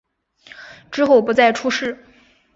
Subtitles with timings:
[0.89, 2.03] 之后不再出仕。